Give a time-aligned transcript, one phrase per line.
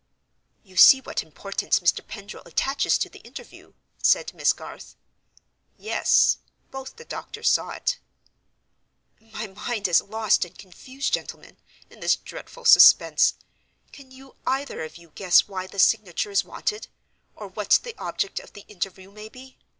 [0.63, 2.01] "You see what importance Mr.
[2.03, 4.95] Pendril attaches to the interview?" said Miss Garth.
[5.77, 6.39] Yes:
[6.71, 7.99] both the doctors saw it.
[9.19, 11.57] "My mind is lost and confused, gentlemen,
[11.91, 13.35] in this dreadful suspense.
[13.91, 16.87] Can you either of you guess why the signature is wanted?
[17.35, 19.59] or what the object of the interview may be?